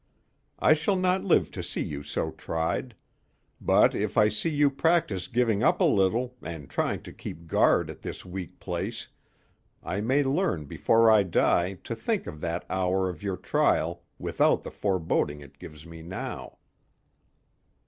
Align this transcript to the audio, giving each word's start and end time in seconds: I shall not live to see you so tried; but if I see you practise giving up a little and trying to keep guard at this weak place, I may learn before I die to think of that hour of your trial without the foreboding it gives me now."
I 0.57 0.73
shall 0.73 0.95
not 0.95 1.23
live 1.25 1.51
to 1.51 1.61
see 1.61 1.83
you 1.83 2.01
so 2.01 2.31
tried; 2.31 2.95
but 3.61 3.93
if 3.93 4.17
I 4.17 4.29
see 4.29 4.49
you 4.49 4.71
practise 4.71 5.27
giving 5.27 5.61
up 5.61 5.79
a 5.79 5.83
little 5.83 6.33
and 6.41 6.67
trying 6.67 7.03
to 7.03 7.13
keep 7.13 7.45
guard 7.45 7.87
at 7.87 8.01
this 8.01 8.25
weak 8.25 8.59
place, 8.59 9.09
I 9.83 10.01
may 10.01 10.23
learn 10.23 10.65
before 10.65 11.11
I 11.11 11.21
die 11.21 11.73
to 11.83 11.95
think 11.95 12.25
of 12.25 12.41
that 12.41 12.65
hour 12.67 13.09
of 13.09 13.21
your 13.21 13.37
trial 13.37 14.01
without 14.17 14.63
the 14.63 14.71
foreboding 14.71 15.39
it 15.41 15.59
gives 15.59 15.85
me 15.85 16.01
now." 16.01 16.57